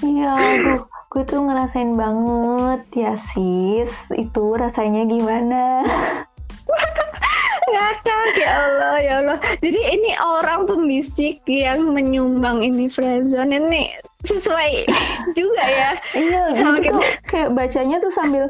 [0.00, 5.84] iya aduh gue tuh ngerasain banget ya sis itu rasanya gimana
[7.70, 9.38] Ngakak ya Allah ya Allah.
[9.62, 14.84] Jadi ini orang pembisik yang menyumbang ini friendzone ini sesuai
[15.38, 15.90] juga ya.
[16.12, 16.92] iya Sama gitu kita.
[16.92, 18.44] tuh kayak bacanya tuh sambil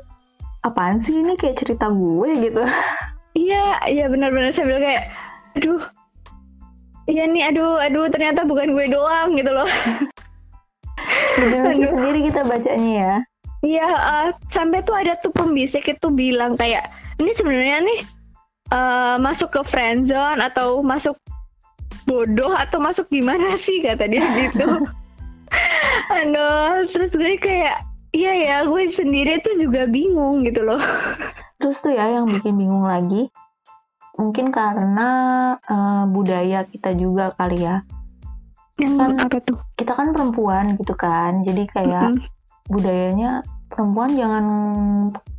[0.61, 2.65] apaan sih ini kayak cerita gue gitu
[3.31, 5.07] Iya, iya benar-benar sambil kayak,
[5.55, 5.79] aduh,
[7.07, 9.71] iya nih, aduh, aduh, ternyata bukan gue doang gitu loh.
[11.39, 11.71] Aduh.
[11.79, 13.15] sendiri kita bacanya ya
[13.61, 16.89] Iya, eh, sampai tuh ada tuh pembisik itu bilang kayak,
[17.23, 18.01] ini sebenarnya nih
[18.71, 21.19] eh, masuk ke friendzone atau masuk
[22.09, 24.67] bodoh atau masuk gimana sih kata dia gitu.
[26.11, 30.79] Aduh, terus gue kayak, iya ya, gue sendiri tuh juga bingung gitu loh.
[31.61, 33.29] Terus tuh ya yang bikin bingung lagi,
[34.17, 35.09] mungkin karena
[35.61, 37.85] eh, budaya kita juga kali ya.
[38.81, 39.59] Yang Kan apa tuh?
[39.77, 42.27] Kita kan perempuan gitu kan, jadi kayak Mm-mm.
[42.73, 44.45] budayanya perempuan jangan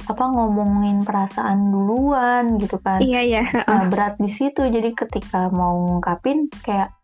[0.08, 3.04] apa ngomongin perasaan duluan gitu kan.
[3.04, 3.44] Iya ya.
[3.68, 6.96] Nah berat di situ, jadi ketika mau ngungkapin kayak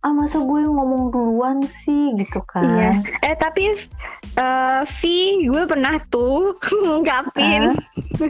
[0.00, 2.96] ah masa gue ngomong duluan sih gitu Iya.
[2.96, 3.04] kan.
[3.20, 3.62] Eh tapi
[4.40, 5.00] eh V
[5.44, 6.56] gue pernah tuh
[6.88, 7.76] ngungkapin.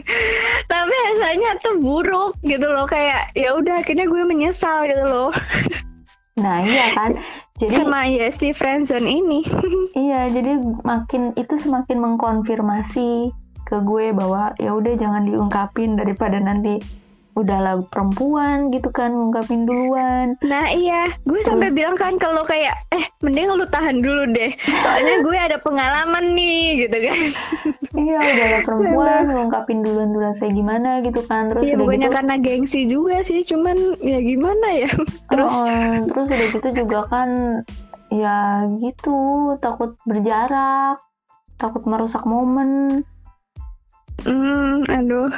[0.71, 5.31] tapi rasanya tuh buruk gitu loh kayak ya udah akhirnya gue menyesal gitu loh.
[6.39, 7.11] Nah iya kan,
[7.61, 9.45] jadi Sama ya si friendzone ini.
[9.91, 13.29] Iya, jadi makin itu semakin mengkonfirmasi
[13.67, 16.81] ke gue bahwa ya udah jangan diungkapin daripada nanti
[17.31, 20.35] udah lagu perempuan gitu kan ngungkapin duluan.
[20.43, 24.51] Nah iya, gue sampai bilang kan kalau kayak eh mending lu tahan dulu deh.
[24.83, 27.19] Soalnya gue ada pengalaman nih gitu kan.
[27.95, 31.55] iya, udah lah perempuan ngungkapin duluan duluan saya gimana gitu kan.
[31.55, 34.91] Terus Iya bukannya gitu karena gengsi juga sih, cuman ya gimana ya.
[35.31, 37.29] Terus Oh, oh, terus udah gitu juga kan
[38.11, 39.15] ya gitu
[39.63, 40.99] takut berjarak,
[41.55, 43.03] takut merusak momen.
[44.21, 45.31] Hmm, aduh.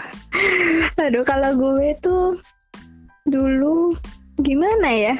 [0.99, 2.37] Aduh, kalau gue tuh
[3.27, 3.95] dulu
[4.41, 5.15] gimana ya?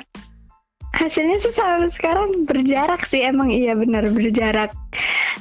[0.94, 4.70] Hasilnya sih sampai sekarang berjarak sih emang iya benar berjarak.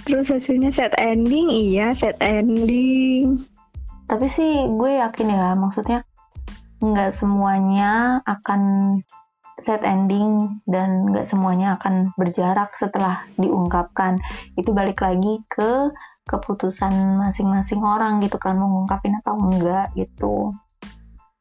[0.09, 3.43] Terus hasilnya set ending, iya set ending.
[4.09, 6.05] Tapi sih gue yakin ya, maksudnya
[6.83, 8.63] nggak semuanya akan
[9.61, 14.19] set ending dan nggak semuanya akan berjarak setelah diungkapkan.
[14.57, 15.93] Itu balik lagi ke
[16.27, 20.55] keputusan masing-masing orang gitu kan, mau ngungkapin atau enggak gitu.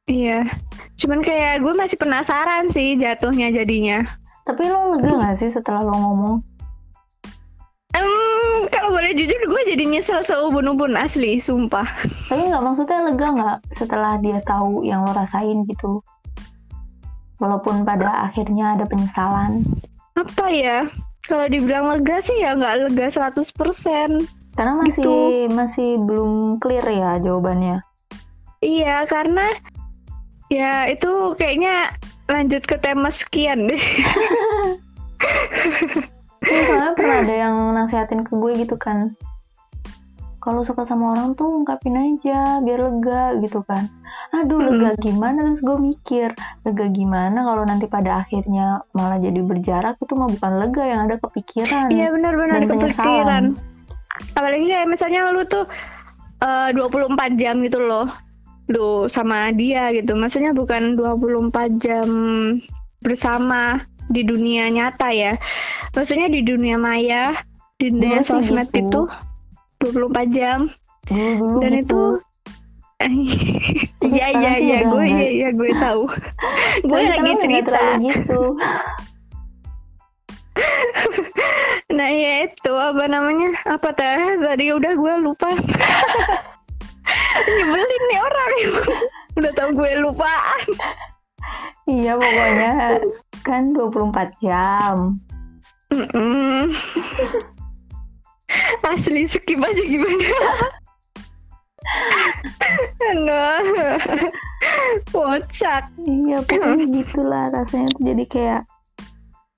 [0.09, 0.49] Iya.
[0.97, 4.03] Cuman kayak gue masih penasaran sih jatuhnya jadinya.
[4.43, 6.35] Tapi lo lega nggak sih setelah lo ngomong?
[7.93, 8.09] Em,
[8.73, 11.85] kalau boleh jujur gue jadi nyesel seubun-ubun asli, sumpah.
[12.27, 16.01] Tapi nggak maksudnya lega nggak setelah dia tahu yang lo rasain gitu?
[17.37, 19.61] Walaupun pada akhirnya ada penyesalan.
[20.17, 20.89] Apa ya?
[21.21, 24.40] Kalau dibilang lega sih ya nggak lega 100%.
[24.55, 25.55] Karena masih Gitu.
[25.55, 27.81] masih belum clear ya jawabannya.
[28.61, 29.47] Iya, karena
[30.51, 31.95] ya itu kayaknya
[32.29, 33.83] lanjut ke tema sekian deh.
[36.41, 39.13] Iya, soalnya pernah ada yang nasihatin ke gue gitu kan.
[40.41, 43.85] Kalau suka sama orang tuh ungkapin aja biar lega gitu kan.
[44.33, 46.33] Aduh lega gimana terus gue mikir
[46.65, 51.21] lega gimana kalau nanti pada akhirnya malah jadi berjarak itu mah bukan lega yang ada
[51.21, 51.93] kepikiran.
[51.93, 52.73] Iya benar-benar kepikiran.
[52.73, 53.43] penyesalan.
[54.37, 55.65] Apalagi kayak misalnya lu tuh
[56.41, 58.07] eh, 24 jam gitu loh.
[58.71, 60.15] Lu sama dia gitu.
[60.15, 62.07] Maksudnya bukan 24 jam
[63.01, 63.81] bersama
[64.11, 65.35] di dunia nyata ya.
[65.95, 67.35] Maksudnya di dunia maya,
[67.81, 69.09] di dunia Dulu sih sosmed gitu.
[69.81, 70.69] itu 24 jam
[71.09, 71.81] dulu dan gitu.
[71.81, 72.03] itu
[74.05, 76.05] Iya iya iya gue iya iya gue tahu.
[76.89, 77.97] gue lagi cerita.
[77.97, 78.41] gitu.
[81.91, 85.51] Nah ya itu apa namanya apa teh tadi udah gue lupa.
[87.51, 88.51] Nyebelin nih orang
[89.37, 90.63] udah tahu gue lupaan.
[91.89, 92.71] Iya pokoknya
[93.43, 95.19] kan 24 jam.
[95.91, 96.71] Mm-mm.
[98.91, 100.31] Asli skip aja gimana?
[103.11, 103.63] Aduh,
[105.11, 105.91] kocak.
[106.07, 108.61] iya pokoknya gitulah rasanya tuh jadi kayak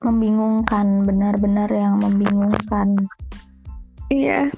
[0.04, 3.00] membingungkan benar-benar yang membingungkan
[4.14, 4.54] Iya,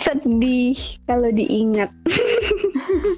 [0.00, 1.92] sedih kalau diingat.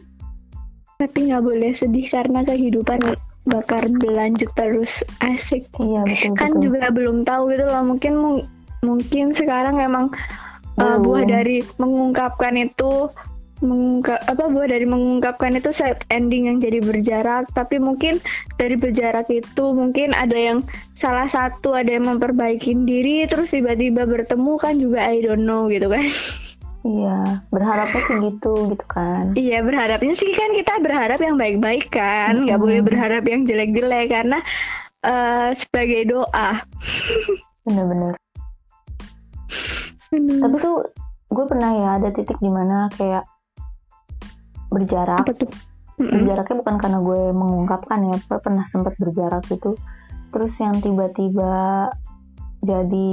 [1.00, 2.98] Tapi nggak boleh sedih karena kehidupan
[3.46, 5.70] bakal berlanjut terus asik.
[5.78, 7.84] iya betul Kan betul juga belum tahu gitu loh.
[7.86, 8.48] Mungkin mung-
[8.82, 10.10] mungkin sekarang emang
[10.80, 13.12] uh, buah dari mengungkapkan itu
[13.64, 17.48] mengungkap apa buah dari mengungkapkan itu set ending yang jadi berjarak.
[17.56, 18.20] Tapi mungkin
[18.60, 20.58] dari berjarak itu mungkin ada yang
[20.92, 25.88] salah satu ada yang memperbaiki diri terus tiba-tiba bertemu kan juga I don't know gitu
[25.88, 26.04] kan.
[26.86, 29.34] Iya berharapnya sih gitu gitu kan.
[29.34, 32.46] Iya berharapnya sih kan kita berharap yang baik-baik kan.
[32.46, 32.62] Nggak Mm-mm.
[32.62, 34.38] boleh berharap yang jelek-jelek karena
[35.02, 36.62] eh, sebagai doa.
[37.66, 38.14] Bener-bener.
[40.14, 40.86] Tapi tuh
[41.26, 43.26] gue pernah ya ada titik di mana kayak
[44.72, 45.26] berjarak.
[45.26, 45.50] Apa tuh?
[45.96, 49.78] Berjaraknya bukan karena gue mengungkapkan ya gue pernah sempat berjarak gitu.
[50.34, 51.88] Terus yang tiba-tiba
[52.60, 53.10] jadi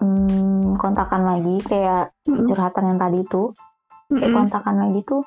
[0.00, 3.52] hmm, kontakan lagi kayak curhatan yang tadi tuh
[4.10, 4.36] kayak Mm-mm.
[4.36, 5.22] kontakan lagi tuh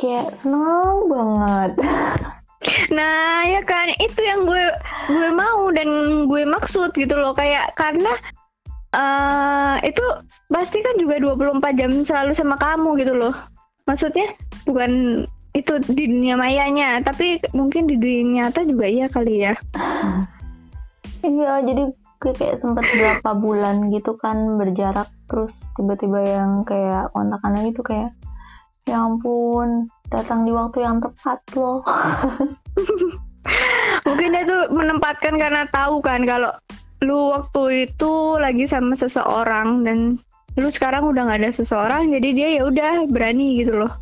[0.00, 1.70] kayak seneng banget.
[2.90, 3.94] Nah, ya kan?
[4.00, 4.64] Itu yang gue
[5.06, 5.88] gue mau dan
[6.26, 7.30] gue maksud gitu loh.
[7.36, 8.10] Kayak karena
[8.96, 10.02] eh itu
[10.50, 13.34] pasti kan juga 24 jam selalu sama kamu gitu loh.
[13.86, 14.34] Maksudnya
[14.66, 15.24] bukan
[15.56, 19.54] itu di dunia mayanya, tapi mungkin di dunia nyata juga iya kali ya.
[21.24, 27.52] iya jadi gue kayak sempat berapa bulan gitu kan berjarak terus tiba-tiba yang kayak kontakan
[27.60, 28.10] lagi tuh kayak
[28.88, 31.84] ya ampun datang di waktu yang tepat loh
[34.06, 36.50] Mungkin dia tuh menempatkan karena tahu kan kalau
[37.04, 40.18] lu waktu itu lagi sama seseorang dan
[40.56, 43.92] lu sekarang udah nggak ada seseorang jadi dia ya udah berani gitu loh.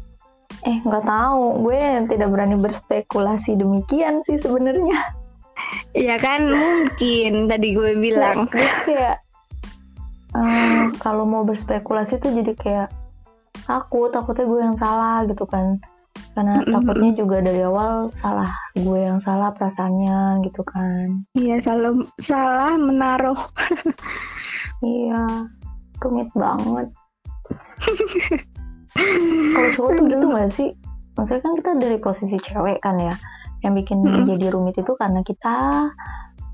[0.65, 4.97] eh nggak tahu gue tidak berani berspekulasi demikian sih sebenarnya
[5.95, 8.47] Iya kan mungkin tadi gue bilang.
[8.51, 9.23] gue kayak
[10.35, 12.89] eh, kalau mau berspekulasi tuh jadi kayak
[13.65, 15.79] takut takutnya gue yang salah gitu kan
[16.35, 16.75] karena Mm-mm.
[16.75, 23.39] takutnya juga dari awal salah gue yang salah perasaannya gitu kan Iya salah salah menaruh.
[24.83, 25.47] iya
[26.05, 26.89] rumit banget.
[29.55, 30.71] Kalau cowok tuh gitu gak sih?
[31.15, 33.15] Maksudnya kan kita dari posisi cewek kan ya
[33.65, 34.29] yang bikin Mm-mm.
[34.29, 35.89] jadi rumit itu karena kita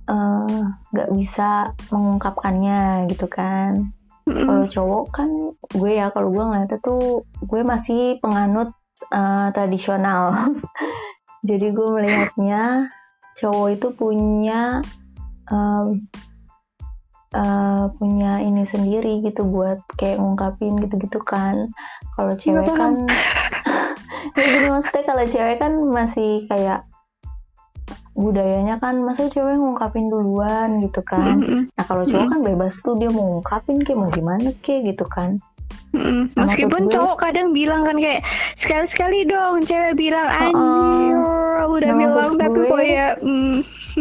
[0.07, 0.63] eh,
[0.95, 3.91] nggak bisa mengungkapkannya gitu kan.
[4.31, 5.29] Kalau cowok kan
[5.75, 8.71] gue ya kalau gue ngeliatnya tuh gue masih penganut
[9.11, 10.55] eh, tradisional.
[11.49, 12.95] Jadi gue melihatnya
[13.41, 14.85] cowok itu punya
[15.49, 16.05] em,
[17.31, 21.71] eh, punya ini sendiri gitu buat kayak ngungkapin gitu-gitu kan
[22.15, 22.93] kalau cewek Nggak kan
[24.39, 26.85] ya gini maksudnya kalau cewek kan masih kayak
[28.13, 31.63] budayanya kan masa cewek ngungkapin duluan gitu kan Mm-mm.
[31.73, 35.39] Nah kalau cowok kan bebas tuh dia mau ngungkapin kayak mau gimana kayak gitu kan.
[35.91, 36.31] Mm-mm.
[36.35, 38.23] Nah, Meskipun gue- cowok kadang bilang kan kayak
[38.55, 41.17] sekali-sekali dong cewek bilang anjir
[41.71, 43.57] udah Nah, bilang tapi kok ya mm.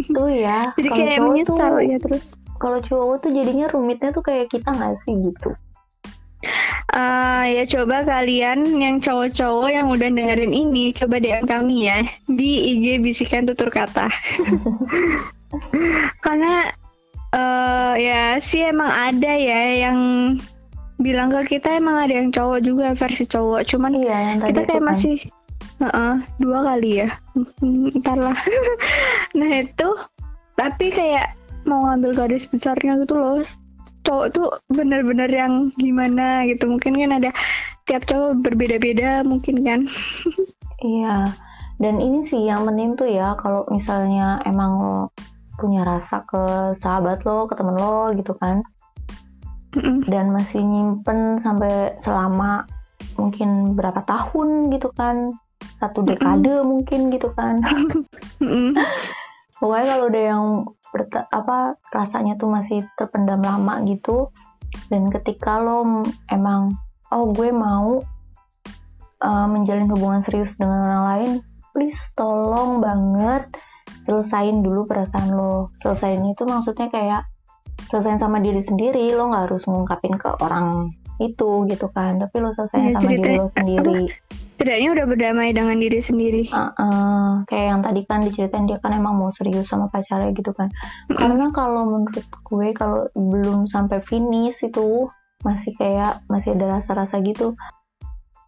[0.09, 0.59] Tuh ya.
[0.77, 2.25] jadi kayak menyesal tuh ya terus.
[2.59, 5.49] Kalau cowok tuh jadinya rumitnya tuh kayak kita nggak sih gitu.
[6.89, 12.75] Ah, ya coba kalian yang cowok-cowok yang udah dengerin ini coba DM kami ya di
[12.75, 14.09] IG bisikan tutur kata.
[16.25, 16.71] Karena
[17.29, 19.97] eh ya sih emang ada ya yang
[20.97, 23.69] bilang ke kita emang ada yang cowok juga versi cowok.
[23.69, 24.89] Cuman Iya kita kayak kan.
[24.89, 25.17] masih
[25.79, 27.09] Heeh, dua kali ya.
[28.03, 28.35] Ntar lah.
[29.39, 29.89] nah itu
[30.59, 33.41] tapi kayak mau ngambil garis besarnya gitu loh.
[34.05, 36.67] Cowok tuh bener-bener yang gimana gitu.
[36.69, 37.31] Mungkin kan ada
[37.89, 39.81] tiap cowok berbeda-beda mungkin kan.
[40.79, 41.35] Iya.
[41.75, 44.99] Dan ini sih yang penting tuh ya kalau misalnya emang lo
[45.59, 48.63] punya rasa ke sahabat lo, ke temen lo gitu kan.
[49.75, 50.07] Mm-mm.
[50.07, 52.63] Dan masih nyimpen sampai selama
[53.19, 55.35] mungkin berapa tahun gitu kan.
[55.75, 57.59] Satu dekade mungkin gitu kan.
[58.43, 58.75] Mm-mm.
[59.59, 60.43] Pokoknya kalau udah yang
[61.29, 64.33] apa rasanya tuh masih terpendam lama gitu
[64.89, 66.77] dan ketika lo emang
[67.09, 68.01] oh gue mau
[69.23, 71.31] uh, menjalin hubungan serius dengan orang lain,
[71.73, 73.49] please tolong banget
[74.03, 75.73] selesain dulu perasaan lo.
[75.79, 77.27] Selesain itu maksudnya kayak
[77.89, 82.53] selesain sama diri sendiri, lo nggak harus ngungkapin ke orang itu gitu kan, tapi lo
[82.55, 84.07] selesain Ya, sama diri lo sendiri.
[84.59, 86.43] Setidaknya udah berdamai dengan diri sendiri.
[86.51, 90.51] Uh, uh, kayak yang tadi kan diceritain dia kan emang mau serius sama pacarnya gitu
[90.51, 90.67] kan.
[91.07, 95.07] Karena kalau menurut gue kalau belum sampai finish itu
[95.47, 97.55] masih kayak masih ada rasa-rasa gitu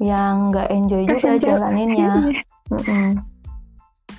[0.03, 2.43] yang nggak enjoy juga jalaninnya.
[2.76, 3.16] Mm-mm.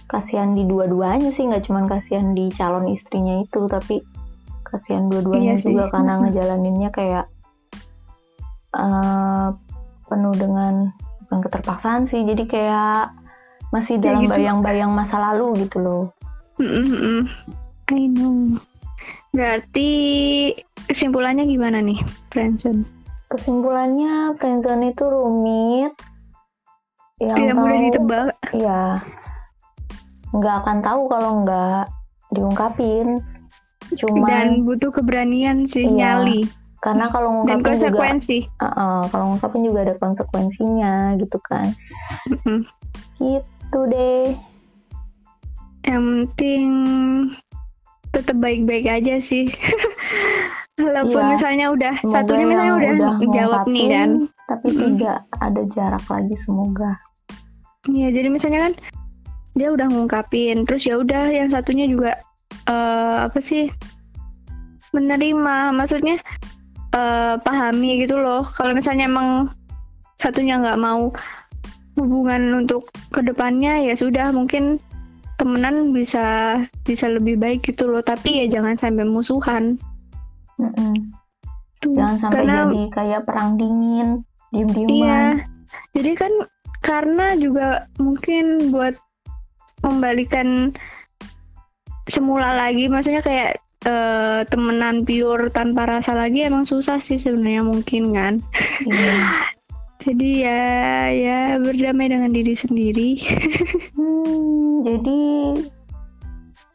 [0.09, 4.01] Kasihan di dua-duanya sih nggak cuman kasihan di calon istrinya itu tapi
[4.64, 5.76] kasihan dua-duanya Iya sih.
[5.76, 6.24] juga karena Mm-mm.
[6.24, 7.24] ngejalaninnya kayak
[8.80, 9.49] eh,
[10.09, 10.88] penuh dengan
[11.33, 13.16] bukan keterpaksaan sih jadi kayak
[13.72, 14.37] masih Ya dalam gitu.
[14.37, 16.05] bayang-bayang masa lalu gitu loh
[16.61, 17.22] Mm, mm, mm.
[17.91, 18.45] I know.
[19.33, 19.89] Berarti
[20.87, 21.97] kesimpulannya gimana nih,
[22.28, 22.85] Friendzone?
[23.26, 25.97] kesimpulannya friendzone itu rumit
[27.16, 28.26] yang Tidak mudah ditebak.
[28.53, 29.01] Iya.
[30.30, 31.83] Nggak akan tahu kalau nggak
[32.30, 33.24] diungkapin.
[33.97, 36.20] Cuman Dan butuh keberanian sih, Iya.
[36.20, 36.45] nyali.
[36.83, 38.39] Karena kalau Dan ngungkapin juga, konsekuensi.
[38.59, 41.70] Uh-uh, kalau ngungkapin juga ada konsekuensinya gitu kan.
[42.26, 42.66] Mm-mm.
[43.22, 44.35] Gitu deh.
[45.87, 46.68] Yang penting
[48.11, 49.47] tetap baik-baik aja sih.
[50.83, 51.30] Walaupun Iya.
[51.39, 54.11] misalnya udah Semoga satunya misalnya udah, udah jawab nih ngungkapin, kan.
[54.51, 54.83] Tapi Mm-mm.
[54.99, 56.93] tidak ada jarak lagi semoga.
[57.87, 58.72] Iya, jadi misalnya kan
[59.55, 62.18] dia udah ngungkapin, terus ya udah yang satunya juga
[62.66, 63.70] eh apa sih
[64.91, 66.18] menerima, maksudnya
[66.93, 68.45] eh pahami gitu loh.
[68.45, 69.49] Kalau misalnya emang
[70.20, 71.09] satunya nggak mau
[71.97, 74.80] hubungan untuk ke depannya ya sudah mungkin
[75.36, 78.05] temenan bisa bisa lebih baik gitu loh.
[78.05, 79.80] Tapi ya jangan sampai musuhan.
[81.82, 81.97] Tuh.
[81.97, 84.22] Jangan sampai Karena- jadi kayak perang dingin,
[84.55, 84.68] Iya.
[84.68, 85.34] diem-dieman.
[85.97, 86.32] Jadi kan
[86.82, 88.95] karena juga mungkin buat
[89.82, 90.70] membalikan
[92.07, 98.12] semula lagi, maksudnya kayak eh, temenan pure tanpa rasa lagi emang susah sih sebenarnya mungkin
[98.12, 98.35] kan.
[98.85, 99.16] Iya.
[100.03, 100.62] Jadi ya
[101.14, 103.11] ya berdamai dengan diri sendiri.
[103.93, 105.20] Hmm, jadi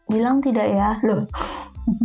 [0.08, 1.28] bilang tidak ya, loh.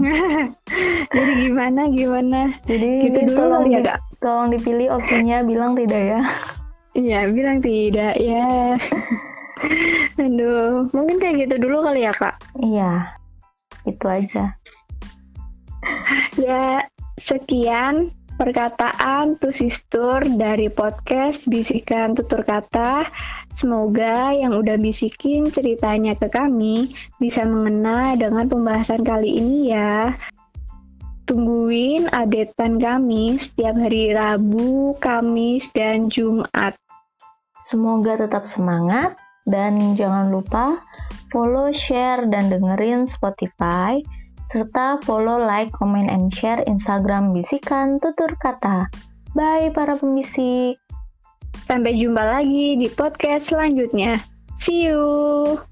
[1.14, 2.50] Jadi gimana gimana?
[2.66, 3.98] Jadi Gitu dulu tolong, ya di- kak.
[4.18, 6.20] tolong dipilih opsinya bilang tidak ya.
[6.98, 8.74] Iya bilang tidak ya.
[10.18, 12.34] Aduh, mungkin kayak gitu dulu kali ya kak.
[12.58, 13.14] Iya,
[13.86, 14.58] itu aja.
[16.38, 16.86] Ya,
[17.18, 23.06] sekian perkataan Tusistur dari podcast Bisikan Tutur Kata.
[23.52, 30.16] Semoga yang udah bisikin ceritanya ke kami bisa mengena dengan pembahasan kali ini ya.
[31.28, 36.74] Tungguin updatean kami setiap hari Rabu, Kamis, dan Jumat.
[37.62, 39.14] Semoga tetap semangat
[39.46, 40.82] dan jangan lupa
[41.30, 44.02] follow, share, dan dengerin Spotify
[44.52, 48.92] serta follow, like, comment, and share Instagram Bisikan Tutur Kata.
[49.32, 50.76] Bye para pembisik.
[51.64, 54.20] Sampai jumpa lagi di podcast selanjutnya.
[54.60, 55.71] See you!